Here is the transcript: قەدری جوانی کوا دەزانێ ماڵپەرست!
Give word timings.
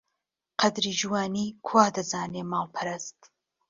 قەدری 0.59 0.93
جوانی 0.99 1.47
کوا 1.67 1.85
دەزانێ 1.95 2.43
ماڵپەرست! 2.51 3.19